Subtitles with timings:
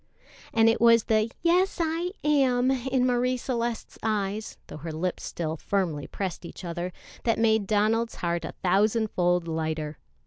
[0.51, 5.55] And it was the "yes, I am" in Marie Celeste's eyes, though her lips still
[5.57, 6.91] firmly pressed each other,
[7.23, 9.99] that made Donald's heart a thousand fold lighter.